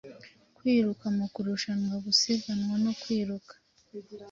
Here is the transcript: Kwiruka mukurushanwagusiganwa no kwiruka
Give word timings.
Kwiruka 0.57 1.05
mukurushanwagusiganwa 1.17 2.75
no 2.83 2.91
kwiruka 3.01 3.53